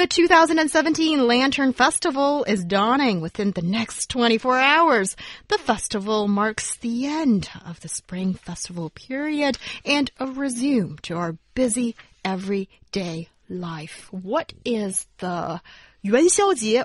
[0.00, 5.14] The 2017 Lantern Festival is dawning within the next 24 hours.
[5.48, 11.36] The festival marks the end of the Spring Festival period and a resume to our
[11.52, 14.08] busy everyday life.
[14.10, 15.60] What is the
[16.02, 16.28] Yuan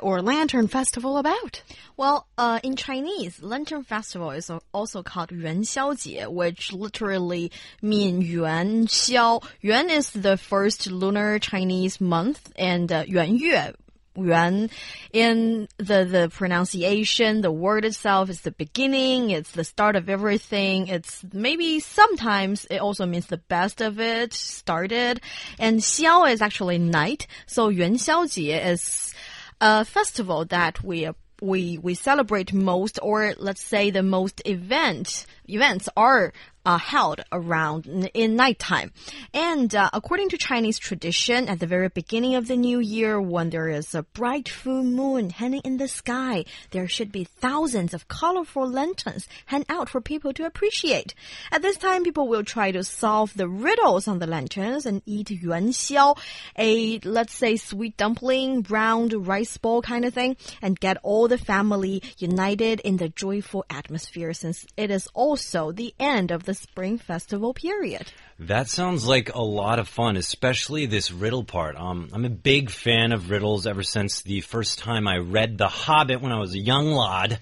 [0.02, 1.62] or Lantern Festival about?
[1.96, 7.50] Well, uh, in Chinese, Lantern Festival is also called Yuan Xiao which literally
[7.82, 9.41] means Yuan Xiao.
[9.62, 13.74] Yuan is the first lunar Chinese month, and uh, Yuan Yue
[14.16, 14.70] yuan
[15.12, 20.88] in the the pronunciation the word itself is the beginning it's the start of everything
[20.88, 25.22] it's maybe sometimes it also means the best of it started.
[25.60, 29.13] And xiao is actually night so yuan xiaojie is
[29.62, 31.10] a festival that we
[31.41, 36.34] we we celebrate most or let's say the most event events are
[36.66, 38.91] uh, held around in nighttime.
[39.34, 43.52] And uh, according to Chinese tradition, at the very beginning of the new year, when
[43.52, 48.07] there is a bright full moon hanging in the sky, there should be thousands of
[48.07, 51.13] colorful lanterns hang out for people to appreciate.
[51.52, 55.29] At this time, people will try to solve the riddles on the lanterns and eat
[55.29, 56.18] yuan xiao,
[56.57, 61.38] a let's say sweet dumpling, round rice ball kind of thing, and get all the
[61.38, 66.97] family united in the joyful atmosphere since it is also the end of the Spring
[66.97, 68.11] Festival period.
[68.39, 71.75] That sounds like a lot of fun, especially this riddle part.
[71.75, 75.67] Um, I'm a big fan of riddles ever since the first time I read The
[75.67, 77.39] Hobbit when I was a young lad.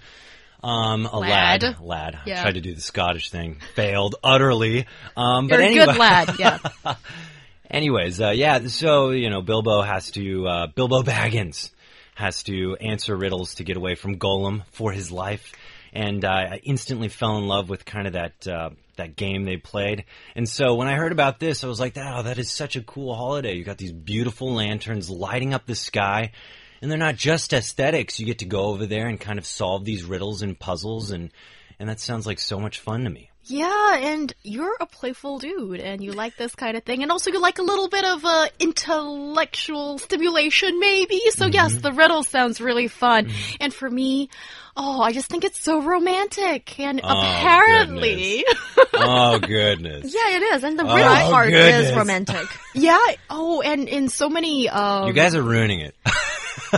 [0.64, 1.64] Um, a lad.
[1.64, 1.80] Lad.
[1.81, 2.19] lad.
[2.25, 2.39] Yeah.
[2.39, 3.58] I tried to do the Scottish thing.
[3.75, 4.86] Failed utterly.
[5.17, 5.84] Um, but You're anyway.
[5.84, 6.59] a good lad, yeah.
[7.69, 11.72] Anyways, uh, yeah, so, you know, Bilbo has to, uh, Bilbo Baggins
[12.16, 15.52] has to answer riddles to get away from Gollum for his life.
[15.91, 19.58] And uh, I instantly fell in love with kind of that uh, that game they
[19.58, 20.06] played.
[20.36, 22.81] And so when I heard about this, I was like, "Oh, that is such a
[22.81, 23.56] cool holiday!
[23.56, 26.31] You got these beautiful lanterns lighting up the sky."
[26.81, 28.20] And they're not just aesthetics.
[28.20, 31.32] You get to go over there and kind of solve these riddles and puzzles, and
[31.80, 33.30] and that sounds like so much fun to me.
[33.46, 37.30] Yeah, and you're a playful dude, and you like this kind of thing, and also
[37.30, 41.20] you like a little bit of uh, intellectual stimulation, maybe.
[41.31, 41.53] So mm -hmm.
[41.53, 41.82] yes, mm-hmm.
[41.82, 43.26] the riddle sounds really fun.
[43.26, 43.64] Mm -hmm.
[43.64, 44.30] And for me,
[44.78, 48.94] oh, I just think it's so romantic, and oh, apparently, goodness.
[49.09, 51.90] oh goodness, yeah, it is, and the riddle oh, part goodness.
[51.90, 52.48] is romantic.
[52.74, 53.16] yeah.
[53.30, 55.96] Oh, and in so many, um, you guys are ruining it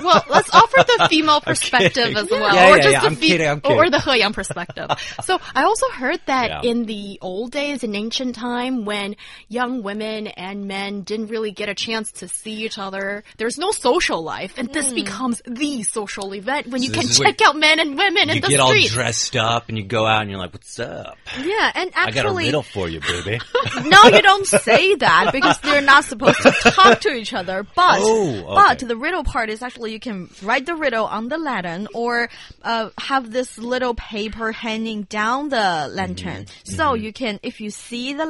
[0.04, 3.00] well, let's offer the female perspective as well, yeah, or yeah, just yeah.
[3.02, 4.90] the I'm kidding, or the Heyang perspective.
[5.24, 9.16] so I also heard that in the old days, in ancient time, when
[9.48, 13.72] young women and men didn't really get a chance to see each other, there's no
[13.72, 14.74] social life, and mm.
[14.74, 14.96] this hmm.
[14.96, 18.48] becomes the social event when so you can check out men and women in the
[18.48, 18.52] street.
[18.52, 21.72] You get all dressed up and you go out and you're like, "What's up?" Yeah,
[21.76, 23.40] and actually, I got a riddle for you, baby.
[23.86, 27.64] no, you don't say that because they're not supposed to talk to each other.
[27.64, 28.46] But oh, okay.
[28.46, 32.30] but the riddle part is actually you can write the riddle on the lantern or
[32.64, 36.42] uh, have this little paper hanging down the lantern.
[36.42, 36.76] Mm -hmm.
[36.78, 37.04] So mm -hmm.
[37.04, 38.26] you can, if you see the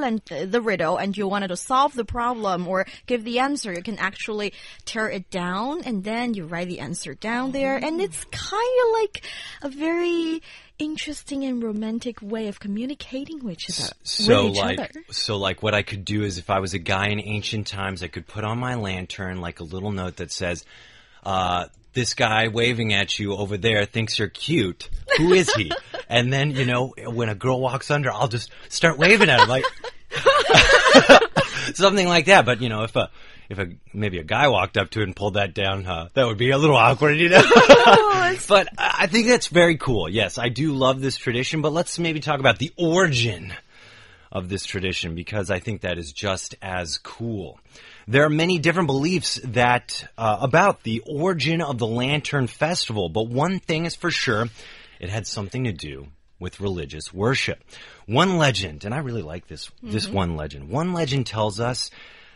[0.56, 3.98] the riddle and you wanted to solve the problem or give the answer, you can
[4.00, 4.54] actually
[4.86, 7.76] tear it down and then you write the answer down there.
[7.86, 9.16] And it's kind of like
[9.62, 10.42] a very
[10.80, 13.94] interesting and romantic way of communicating with each other.
[14.04, 15.04] So each like, other.
[15.12, 18.04] so like, what I could do is, if I was a guy in ancient times,
[18.04, 20.66] I could put on my lantern like a little note that says,
[21.24, 24.90] uh, this guy waving at you over there thinks you're cute.
[25.18, 25.72] Who is he?
[26.10, 29.50] and then, you know, when a girl walks under, I'll just start waving at him
[29.50, 29.64] like
[31.74, 32.46] something like that.
[32.46, 33.10] But, you know, if a,
[33.50, 36.26] if a, maybe a guy walked up to it and pulled that down, uh, that
[36.26, 37.42] would be a little awkward, you know?
[38.48, 40.10] but I think that's very cool.
[40.10, 43.54] Yes, I do love this tradition, but let's maybe talk about the origin
[44.32, 47.60] of this tradition because I think that is just as cool.
[48.08, 53.28] There are many different beliefs that uh, about the origin of the Lantern Festival, but
[53.28, 54.48] one thing is for sure,
[55.00, 56.08] it had something to do
[56.40, 57.64] with religious worship.
[58.08, 59.92] One legend, and I really like this mm -hmm.
[59.92, 60.18] this mm-hmm.
[60.18, 60.70] one legend.
[60.70, 61.92] One legend tells us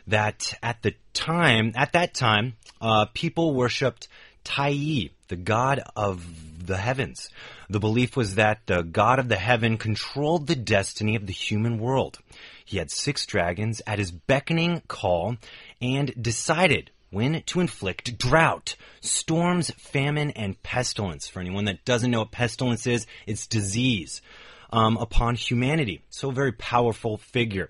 [0.09, 4.07] that at the time, at that time, uh, people worshipped
[4.43, 7.29] Tai, the god of the heavens.
[7.69, 11.79] The belief was that the god of the heaven controlled the destiny of the human
[11.79, 12.19] world.
[12.65, 15.37] He had six dragons at his beckoning call
[15.81, 21.27] and decided when to inflict drought, storms, famine, and pestilence.
[21.27, 24.21] For anyone that doesn't know what pestilence is, it's disease
[24.71, 26.03] um, upon humanity.
[26.09, 27.69] So, a very powerful figure.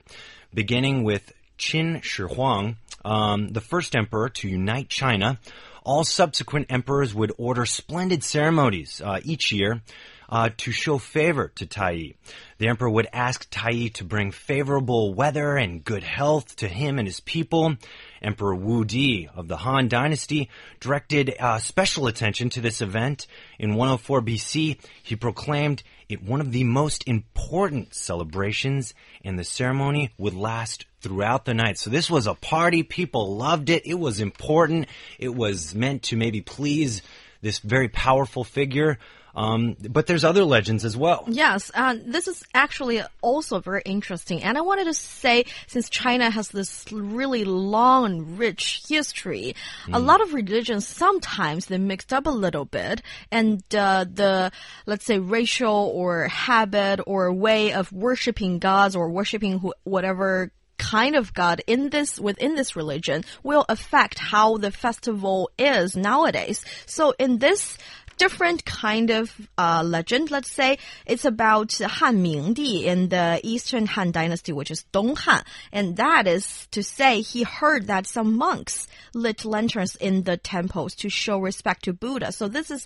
[0.54, 5.38] Beginning with Qin Shi Huang, um, the first emperor to unite China.
[5.84, 9.82] All subsequent emperors would order splendid ceremonies uh, each year
[10.30, 12.14] uh, to show favor to Tai.
[12.60, 17.08] The emperor would ask Tai to bring favorable weather and good health to him and
[17.08, 17.76] his people.
[18.22, 23.28] Emperor Wu Di of the Han Dynasty directed uh, special attention to this event.
[23.58, 30.12] In 104 BC, he proclaimed it one of the most important celebrations, and the ceremony
[30.18, 31.78] would last throughout the night.
[31.78, 32.84] So this was a party.
[32.84, 33.86] People loved it.
[33.86, 34.88] It was important.
[35.20, 37.04] It was meant to maybe please
[37.42, 38.98] this very powerful figure.
[39.36, 41.26] Um, but there's other legends as well.
[41.28, 44.44] Yes, uh, this is actually also very interesting.
[44.44, 49.56] And I wanted to say, since China has this really long and rich history,
[49.86, 49.96] mm.
[49.96, 54.52] a lot of religions sometimes they mixed up a little bit, and uh, the
[54.86, 61.16] let's say racial or habit or way of worshiping gods or worshiping wh whatever kind
[61.16, 66.64] of God in this within this religion will affect how the festival is nowadays.
[66.86, 67.78] So in this
[68.20, 70.30] different kind of uh, legend.
[70.30, 70.78] Let's say
[71.08, 76.28] it's about Han Mingdi in the Eastern Han Dynasty, which is Dong Han, and that
[76.28, 81.40] is to say he heard that some monks lit lanterns in the temples to show
[81.40, 82.32] respect to Buddha.
[82.32, 82.86] So this is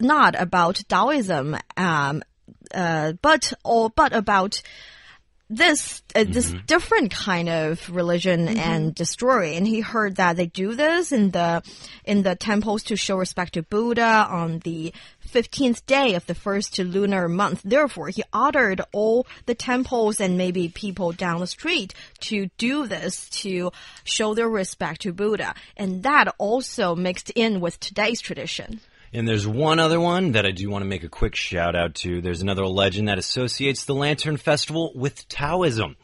[0.00, 2.22] not about Taoism, um,
[2.74, 4.62] uh, but or but about
[5.56, 6.66] this uh, this mm -hmm.
[6.66, 8.70] different kind of religion mm -hmm.
[8.72, 11.62] and story and he heard that they do this in the
[12.04, 14.92] in the temples to show respect to buddha on the
[15.34, 20.80] 15th day of the first lunar month therefore he ordered all the temples and maybe
[20.84, 21.94] people down the street
[22.28, 22.36] to
[22.68, 23.70] do this to
[24.04, 28.80] show their respect to buddha and that also mixed in with today's tradition
[29.12, 31.94] and there's one other one that I do want to make a quick shout out
[31.96, 32.20] to.
[32.20, 35.96] There's another legend that associates the Lantern Festival with Taoism.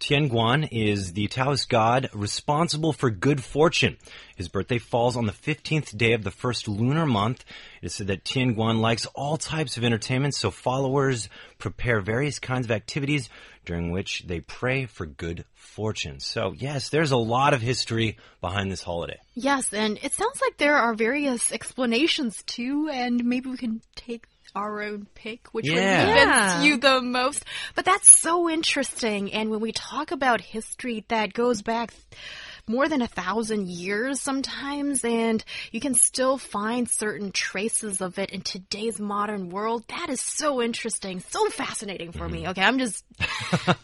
[0.00, 3.96] Tianguan is the Taoist god responsible for good fortune.
[4.36, 7.44] His birthday falls on the 15th day of the first lunar month.
[7.80, 11.28] It is said that Tianguan likes all types of entertainment, so followers
[11.58, 13.30] prepare various kinds of activities
[13.64, 16.20] during which they pray for good fortune.
[16.20, 19.18] So, yes, there's a lot of history behind this holiday.
[19.34, 24.26] Yes, and it sounds like there are various explanations too, and maybe we can take
[24.56, 25.74] our own pick, which yeah.
[25.74, 26.62] would convince yeah.
[26.62, 27.44] you the most.
[27.74, 29.32] But that's so interesting.
[29.32, 31.92] And when we talk about history that goes back
[32.66, 38.30] more than a thousand years sometimes, and you can still find certain traces of it
[38.30, 39.84] in today's modern world.
[39.88, 42.32] That is so interesting, so fascinating for mm -hmm.
[42.32, 42.38] me.
[42.38, 42.50] Mm-hmm.
[42.50, 43.04] Okay, I'm just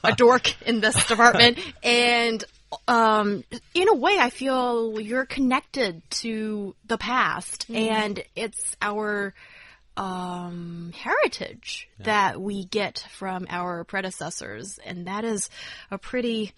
[0.02, 2.44] a dork in this department, and
[2.88, 3.44] um,
[3.74, 8.04] in a way, I feel you're connected to the past, mm -hmm.
[8.04, 9.34] and it's our
[9.96, 12.04] um, heritage yeah.
[12.04, 15.50] that we get from our predecessors, and that is
[15.90, 16.52] a pretty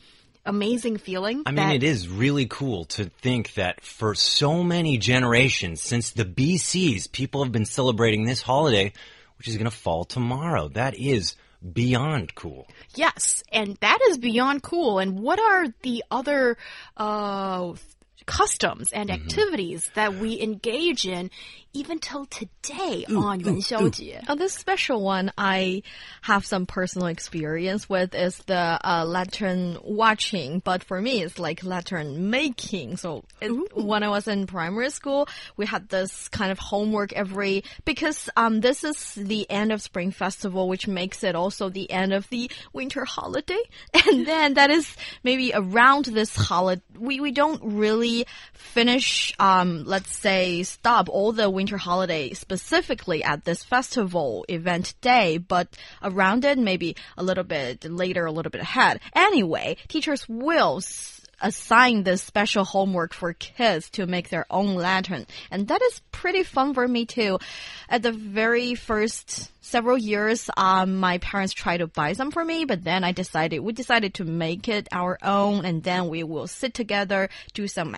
[0.47, 1.43] amazing feeling.
[1.47, 6.25] I mean, it is really cool to think that for so many generations, since the
[6.25, 8.93] BCs, people have been celebrating this holiday,
[9.39, 10.69] which is going to fall tomorrow.
[10.69, 11.37] That is
[11.73, 12.69] beyond cool.
[12.95, 14.99] Yes, and that is beyond cool.
[14.99, 16.59] And what are the other
[16.97, 17.73] uh,
[18.27, 19.23] customs and mm-hmm.
[19.23, 21.31] activities that we engage in
[21.75, 24.25] even till today ooh, on Yuan Xiaojie.
[24.29, 25.83] Oh, this special one I
[26.23, 31.65] have some personal experience with is the uh, lantern watching, but for me it's like
[31.65, 32.97] lantern making.
[32.97, 37.65] So it, when I was in primary school, we had this kind of homework every
[37.85, 42.13] because um this is the end of Spring Festival, which makes it also the end
[42.13, 43.63] of the winter holiday,
[44.07, 50.15] and then that is maybe around this holiday we we don't really finish um let's
[50.15, 55.67] say stop all the winter winter holiday specifically at this festival event day, but
[56.03, 59.01] around it, maybe a little bit later, a little bit ahead.
[59.15, 60.83] Anyway, teachers will
[61.41, 65.25] assign this special homework for kids to make their own lantern.
[65.51, 67.39] And that is pretty fun for me too.
[67.89, 72.67] At the very first several years, um, my parents tried to buy some for me,
[72.67, 76.47] but then I decided, we decided to make it our own and then we will
[76.47, 77.97] sit together, do some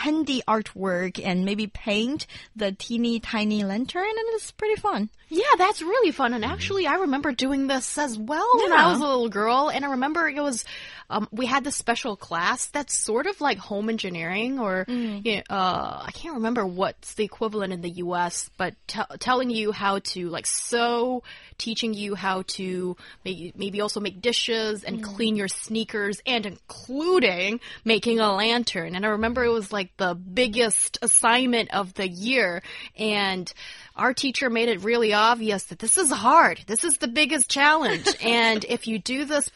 [0.00, 2.26] handy artwork and maybe paint
[2.56, 5.10] the teeny tiny lantern and it's pretty fun.
[5.28, 6.34] Yeah, that's really fun.
[6.34, 6.52] And mm-hmm.
[6.52, 8.64] actually, I remember doing this as well yeah.
[8.64, 9.70] when I was a little girl.
[9.72, 10.64] And I remember it was,
[11.10, 15.24] um, we had this special class that's sort of like home engineering or, mm.
[15.26, 19.72] you know, uh, I can't remember what's the equivalent in the US, but telling you
[19.72, 21.24] how to like sew,
[21.58, 25.02] teaching you how to maybe, maybe also make dishes and mm.
[25.02, 28.94] clean your sneakers and including making a lantern.
[28.94, 32.62] And I remember it was like the biggest assignment of the year.
[32.96, 33.52] And
[33.96, 36.60] our teacher made it really obvious that this is hard.
[36.66, 38.06] This is the biggest challenge.
[38.22, 39.50] and if you do this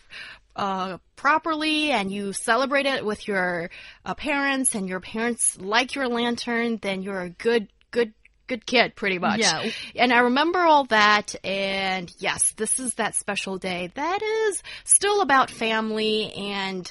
[0.56, 3.70] uh, properly and you celebrate it with your
[4.04, 8.12] uh, parents and your parents like your lantern, then you're a good, good,
[8.46, 9.40] good kid, pretty much.
[9.40, 9.68] Yeah.
[9.96, 11.34] And I remember all that.
[11.44, 16.90] And yes, this is that special day that is still about family and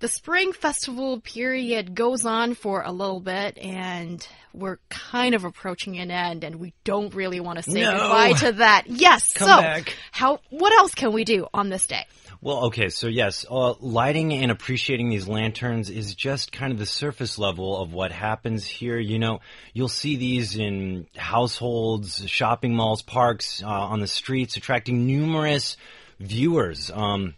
[0.00, 5.98] the spring festival period goes on for a little bit and we're kind of approaching
[5.98, 7.92] an end and we don't really want to say No.
[7.92, 8.84] goodbye to that.
[8.86, 9.32] Yes.
[9.34, 9.94] Come so back.
[10.10, 12.06] how what else can we do on this day?
[12.42, 16.86] Well, okay, so yes, uh, lighting and appreciating these lanterns is just kind of the
[16.86, 18.98] surface level of what happens here.
[18.98, 19.40] You know,
[19.74, 25.76] you'll see these in households, shopping malls, parks, uh, on the streets, attracting numerous
[26.18, 26.90] viewers.
[26.90, 27.34] Um,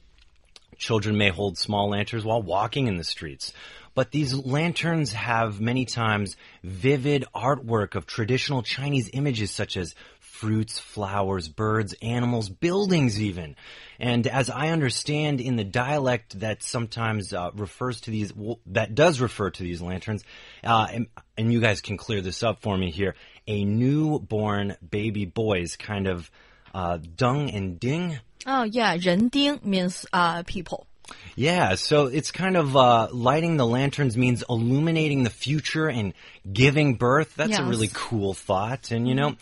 [0.78, 3.52] children may hold small lanterns while walking in the streets.
[3.96, 9.96] But these lanterns have many times vivid artwork of traditional Chinese images such as
[10.42, 13.54] fruits, flowers, birds, animals, buildings even.
[14.00, 18.32] And as I understand in the dialect that sometimes uh, refers to these,
[18.66, 20.24] that does refer to these lanterns,
[20.64, 21.06] uh, and,
[21.38, 23.14] and you guys can clear this up for me here,
[23.46, 26.28] a newborn baby boy's kind of
[26.74, 28.18] uh, dung and ding.
[28.44, 30.88] Oh yeah, 人丁 means uh people.
[31.36, 36.14] Yeah, so it's kind of uh, lighting the lanterns means illuminating the future and
[36.50, 37.36] giving birth.
[37.36, 38.90] That's a really cool thought.
[38.90, 39.36] And you know,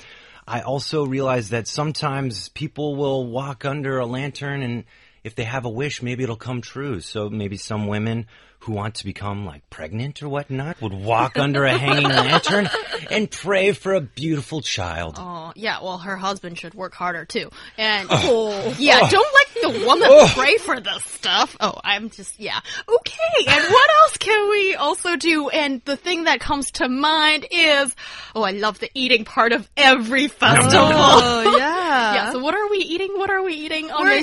[0.51, 4.85] I also realize that sometimes people will walk under a lantern and
[5.25, 7.01] if they have a wish, maybe it'll come true.
[7.01, 8.27] So maybe some women
[8.61, 12.69] who want to become like pregnant or whatnot would walk under a hanging lantern
[13.11, 15.17] and pray for a beautiful child.
[15.19, 15.83] Oh, yeah.
[15.83, 17.51] Well, her husband should work harder too.
[17.79, 20.31] And oh, oh yeah, oh, don't let the woman oh.
[20.35, 21.57] pray for the stuff.
[21.59, 22.61] Oh, I'm just, yeah.
[22.87, 23.47] Okay.
[23.49, 25.49] And what else can we also do?
[25.49, 27.95] And the thing that comes to mind is,
[28.35, 30.71] oh, I love the eating part of every festival.
[30.73, 32.15] Oh, yeah.
[32.15, 32.33] yeah.
[32.33, 33.13] So what are we eating?
[33.17, 34.23] What are we eating on May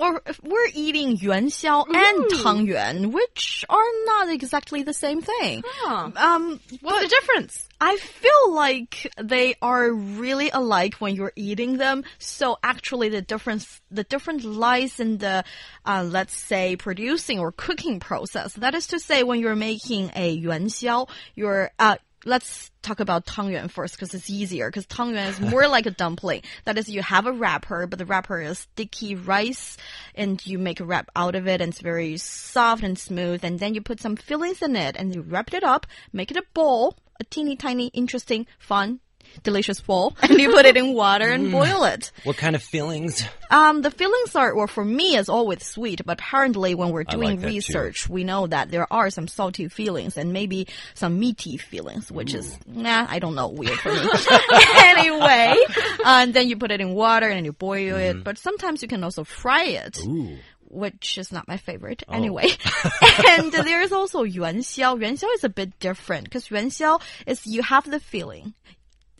[0.00, 1.94] or we're eating yuanxiao mm.
[1.94, 5.62] and tangyuan, which are not exactly the same thing.
[6.16, 7.68] Um, what's the difference?
[7.80, 12.04] I feel like they are really alike when you're eating them.
[12.18, 15.44] So actually, the difference the difference lies in the,
[15.86, 18.52] uh, let's say, producing or cooking process.
[18.54, 23.70] That is to say, when you're making a yuanxiao, you're uh, let's talk about tangyuan
[23.70, 26.42] first because it's easier because tangyuan is more like a dumpling.
[26.64, 29.76] That is you have a wrapper but the wrapper is sticky rice
[30.14, 33.58] and you make a wrap out of it and it's very soft and smooth and
[33.58, 36.44] then you put some fillings in it and you wrap it up make it a
[36.54, 39.00] ball a teeny tiny interesting fun
[39.42, 41.52] delicious bowl and you put it in water and mm.
[41.52, 42.12] boil it.
[42.24, 43.24] What kind of feelings?
[43.50, 47.40] Um, the feelings are, well, for me, is always sweet, but apparently when we're doing
[47.40, 48.12] like research, too.
[48.12, 52.38] we know that there are some salty feelings and maybe some meaty feelings, which Ooh.
[52.38, 54.00] is, nah, I don't know, weird for me.
[54.76, 55.56] anyway,
[56.04, 58.10] and then you put it in water and you boil mm.
[58.10, 59.98] it, but sometimes you can also fry it.
[60.06, 60.36] Ooh
[60.70, 62.14] which is not my favorite oh.
[62.14, 62.48] anyway.
[63.28, 64.98] and there is also yuan xiao.
[64.98, 68.54] Yuan xiao is a bit different because yuan xiao is you have the feeling,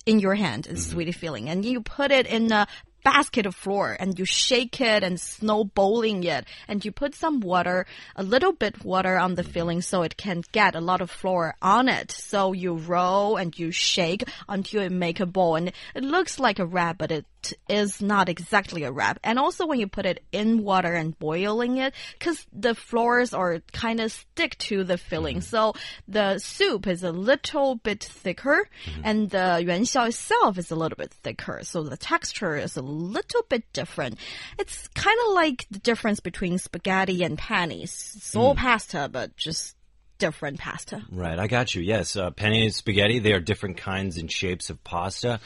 [0.07, 0.92] in your hand, it's Mm-hmm.
[0.92, 2.66] sweet feeling, and you put it in a
[3.02, 7.87] basket of flour and you shake it and snowballing it and you put some water,
[8.16, 11.54] a little bit water on the filling so it can get a lot of flour
[11.62, 12.11] on it.
[12.11, 16.59] So you roll and you shake until it make a ball and it looks like
[16.59, 17.25] a wrap, but it
[17.68, 19.18] is not exactly a wrap.
[19.23, 23.61] And also when you put it in water and boiling it, cause the flours are
[23.73, 25.37] kind of stick to the filling.
[25.37, 25.56] Mm-hmm.
[25.56, 25.75] So
[26.09, 29.02] the soup is a little bit thicker mm-hmm.
[29.04, 31.61] and the 元宵 itself is a little bit thicker.
[31.62, 34.18] So the texture is a little bit different.
[34.59, 38.14] It's kind of like the difference between spaghetti and panis.
[38.16, 38.59] It's all mm.
[38.59, 39.76] pasta, but just
[40.18, 41.02] different pasta.
[41.11, 41.82] Right, I got you.
[41.82, 43.18] Yes, uh, penne spaghetti.
[43.18, 45.40] They are different kinds and shapes of pasta.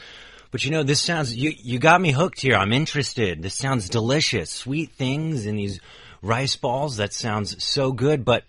[0.55, 2.55] But you know, this sounds you you got me hooked here.
[2.55, 3.41] I'm interested.
[3.41, 4.49] This sounds delicious.
[4.49, 5.81] Sweet things in these
[6.21, 6.95] rice balls.
[6.95, 8.23] That sounds so good.
[8.23, 8.45] But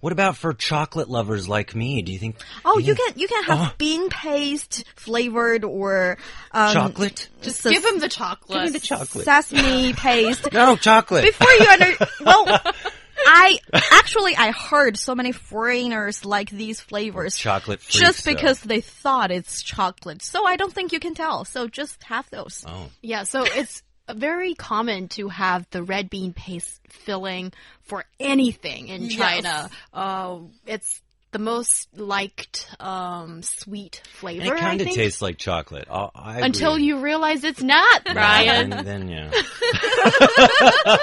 [0.00, 2.02] what about for chocolate lovers like me?
[2.02, 2.38] Do you think?
[2.64, 6.18] Oh, do you can you can have bean paste flavored or
[6.50, 7.28] um, chocolate?
[7.40, 8.64] Just give him the chocolate.
[8.64, 9.24] Give me the chocolate.
[9.24, 10.52] sesame paste.
[10.52, 11.24] No chocolate.
[11.24, 12.60] Before you under well,
[13.26, 13.58] I
[13.92, 18.32] actually I heard so many foreigners like these flavors chocolate freaks, just though.
[18.32, 20.22] because they thought it's chocolate.
[20.22, 21.44] So I don't think you can tell.
[21.44, 22.64] So just have those.
[22.66, 27.52] Oh, Yeah, so it's very common to have the red bean paste filling
[27.82, 29.14] for anything in Yes.
[29.18, 29.70] China.
[29.92, 31.00] Uh, it's
[31.34, 34.54] the most liked um, sweet and flavor.
[34.54, 34.94] it kind I of think.
[34.94, 35.88] tastes like chocolate.
[35.90, 38.72] I, I until you realize it's not, Yeah, Ryan.
[38.72, 39.32] and then yeah.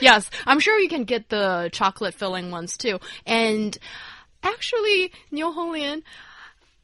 [0.00, 3.00] yes, I'm sure you can get the chocolate filling ones too.
[3.26, 3.76] And
[4.44, 6.02] actually, Niu Honglin,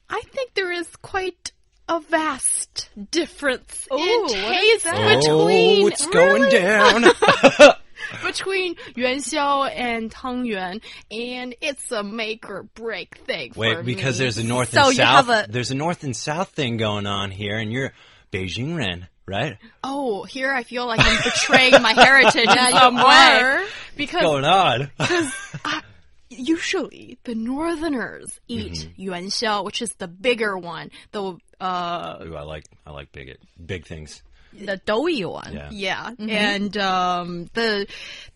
[0.08, 1.52] I think there is quite
[1.88, 4.32] a vast difference Ooh, in what
[4.64, 5.20] is taste that?
[5.20, 7.04] between Oh, it's going down.
[8.24, 13.52] between Yuan Xiao and Tang Yuan, and it's a make or break thing.
[13.56, 14.24] Wait, for because me.
[14.24, 15.26] there's a north So and you south.
[15.26, 17.92] have a- There's a north and south thing going on here, and you're
[18.32, 19.56] Beijing Ren, right?
[19.82, 23.02] Oh, here I feel like I'm betraying my heritage in you some way.
[23.04, 23.62] are.
[23.96, 24.90] Because Going on.
[26.28, 29.02] usually the northerners eat Mm-hmm.
[29.02, 30.90] yuan xiao, which is the bigger one.
[31.12, 34.22] The uh Ooh, I like I like big big things.
[34.52, 35.52] The doughy one.
[35.52, 35.68] Yeah.
[35.70, 37.86] yeah, and um the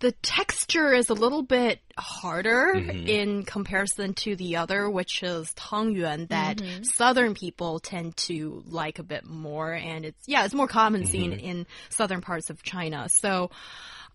[0.01, 3.07] the texture is a little bit harder Mm-hmm.
[3.07, 9.03] in comparison to the other, which is tangyuan that southern people tend to like a
[9.05, 11.45] bit more, and it's yeah, it's more common seen Mm-hmm.
[11.47, 13.09] in southern parts of China.
[13.09, 13.51] So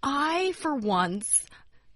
[0.01, 1.45] I, for once.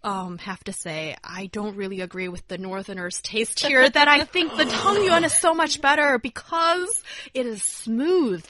[0.03, 3.89] Um, have to say, I don't really agree with the Northerners' taste here.
[3.89, 7.01] that I think the Tangyuan is so much better because
[7.33, 8.45] it is smooth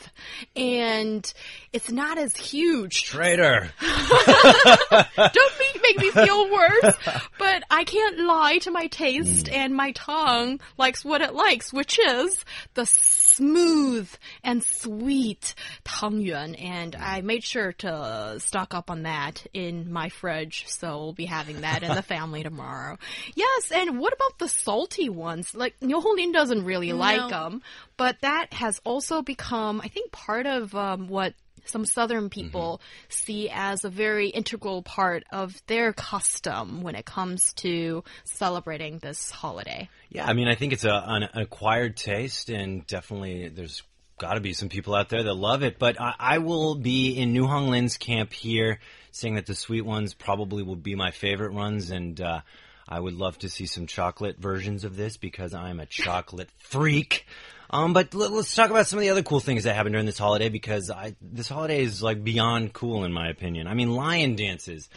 [0.56, 1.32] and
[1.72, 3.04] it's not as huge.
[3.04, 3.72] Traitor.
[3.82, 6.96] Don't make, make me feel worse,
[7.38, 12.00] but I can't lie to my taste, and my tongue likes what it likes, which
[12.00, 12.44] is
[12.74, 14.10] the smooth
[14.44, 15.56] and sweet
[15.86, 16.62] tangyuan.
[16.62, 21.26] And I made sure to stock up on that in my fridge, so we'll be
[21.44, 22.98] having that in the family tomorrow.
[23.36, 25.54] Yes, and what about the salty ones?
[25.54, 27.62] Like Niu Honglin doesn't really like them,
[27.98, 31.34] but that has also become, I think, part of um, what
[31.66, 37.54] some southern people see as a very integral part of their custom when it comes
[37.54, 39.90] to celebrating this holiday.
[40.10, 43.84] Yeah, I mean, I think it's a, an acquired taste, and definitely there's
[44.24, 45.78] got to be some people out there that love it.
[45.78, 48.80] But I, I will be in Niu Honglin's camp here,
[49.12, 52.40] saying that the sweet ones probably will be my favorite ones, and uh,
[52.88, 57.26] I would love to see some chocolate versions of this because I'm a chocolate freak.
[57.70, 60.06] Um, but let, us talk about some of the other cool things that happened during
[60.06, 63.68] this holiday because I, this holiday is like beyond cool in my opinion.
[63.68, 64.88] I mean, lion dances.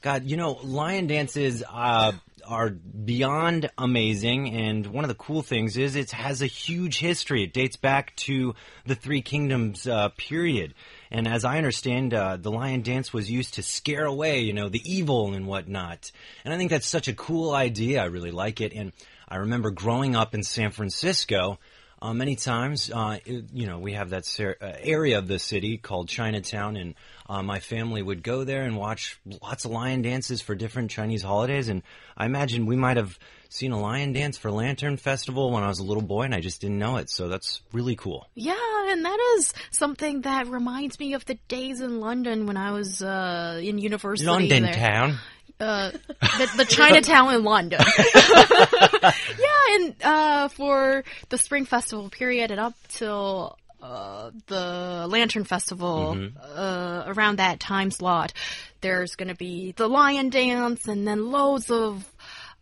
[0.00, 2.12] God, you know, lion dances uh,
[2.46, 7.44] are beyond amazing, and one of the cool things is it has a huge history.
[7.44, 8.54] It dates back to
[8.86, 10.74] the Three Kingdoms uh, period,
[11.10, 14.68] and as I understand, uh, the lion dance was used to scare away, you know,
[14.68, 16.10] the evil and whatnot.
[16.44, 18.02] And I think that's such a cool idea.
[18.02, 18.92] I really like it, and
[19.28, 21.58] I remember growing up in San Francisco.
[22.02, 25.38] Uh, many times, uh, it- you know, we have that ser- uh, area of the
[25.38, 26.94] city called Chinatown, and
[27.28, 31.22] uh, my family would go there and watch lots of lion dances for different Chinese
[31.22, 31.68] holidays.
[31.68, 31.82] And
[32.16, 35.78] I imagine we might have seen a lion dance for Lantern Festival when I was
[35.78, 37.08] a little boy, and I just didn't know it.
[37.08, 38.26] So that's really cool.
[38.34, 38.54] Yeah,
[38.88, 43.00] and that is something that reminds me of the days in London when I was
[43.02, 44.26] uh, in university.
[44.28, 44.74] London there.
[44.74, 45.18] town.
[45.60, 47.80] Uh, the, the Chinatown in London.
[48.14, 49.10] yeah,
[49.70, 57.04] and uh, for the Spring Festival period and up till uh, the Lantern Festival, uh,
[57.06, 58.32] around that time slot,
[58.80, 62.10] there's going to be the Lion Dance and then loads of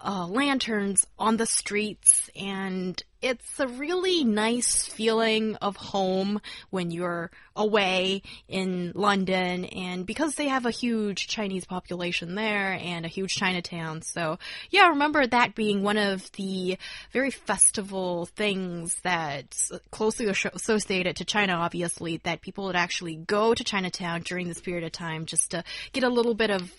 [0.05, 7.31] uh, lanterns on the streets, and it's a really nice feeling of home when you're
[7.57, 9.65] away in London.
[9.65, 14.39] And because they have a huge Chinese population there and a huge Chinatown, so
[14.71, 16.79] yeah, I remember that being one of the
[17.13, 23.65] very festival things that's closely associated to China, obviously, that people would actually go to
[23.65, 26.73] Chinatown during this period of time just to get a little bit of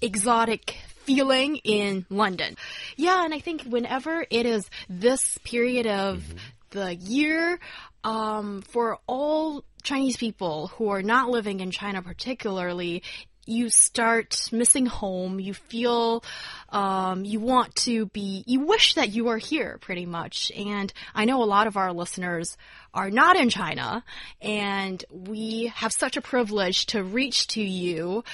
[0.00, 2.56] exotic feeling in London.
[2.96, 6.36] Yeah, and I think whenever it is this period of mm-hmm.
[6.70, 7.58] the year,
[8.04, 13.02] um, for all Chinese people who are not living in China particularly,
[13.46, 15.38] you start missing home.
[15.40, 16.24] You feel
[16.70, 20.50] um, you want to be, you wish that you are here pretty much.
[20.56, 22.56] And I know a lot of our listeners
[22.92, 24.04] are not in China,
[24.40, 28.24] and we have such a privilege to reach to you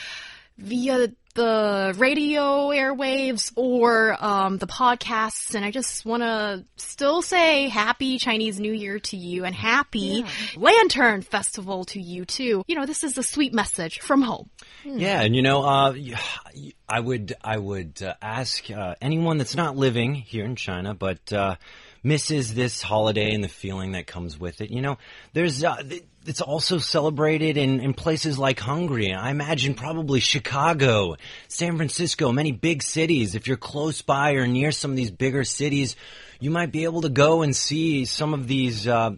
[0.60, 5.54] via the radio airwaves or um, the podcasts.
[5.54, 10.24] And I just want to still say happy Chinese New Year to you and happy
[10.56, 12.64] Lantern Festival to you too.
[12.66, 14.50] You know, this is a sweet message from home.
[14.84, 16.14] Yeah, and you know, uh, y-
[16.54, 20.94] y- I would I would uh, ask uh, anyone that's not living here in China,
[20.94, 21.56] but uh,
[22.02, 24.70] misses this holiday and the feeling that comes with it.
[24.70, 24.98] You know,
[25.32, 29.12] there's uh, th- it's also celebrated in, in places like Hungary.
[29.12, 31.16] I imagine probably Chicago,
[31.48, 33.34] San Francisco, many big cities.
[33.34, 35.96] If you're close by or near some of these bigger cities,
[36.38, 38.86] you might be able to go and see some of these.
[38.86, 39.12] Uh,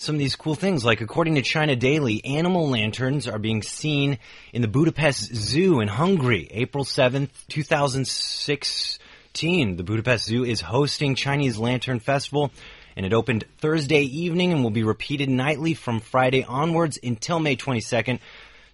[0.00, 0.84] some of these cool things.
[0.84, 4.20] Like according to China Daily, animal lanterns are being seen
[4.52, 9.76] in the Budapest Zoo in Hungary, April 7th, 2016.
[9.76, 12.52] The Budapest Zoo is hosting Chinese Lantern Festival
[12.98, 17.54] and it opened Thursday evening and will be repeated nightly from Friday onwards until May
[17.54, 18.18] 22nd.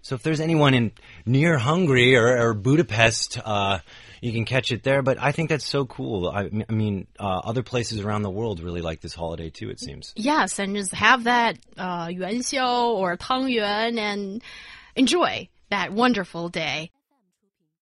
[0.01, 0.93] So if there's anyone in
[1.27, 3.81] near Hungary or, or Budapest, uh,
[4.23, 5.03] you can catch it there.
[5.03, 6.31] But I think that's so cool.
[6.31, 9.69] I, I mean, uh, other places around the world really like this holiday too.
[9.69, 10.15] It seems.
[10.17, 14.43] Yes, and just have that uh, yuan or tangyuan and
[14.97, 16.91] enjoy that wonderful day.